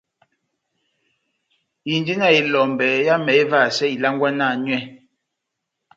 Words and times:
Indi 1.93 2.13
na 2.19 2.27
elombɛ 2.39 2.87
yámɛ 3.05 3.31
évahasɛ 3.41 3.85
ilangwana 3.95 4.45
nywɛ. 4.63 4.79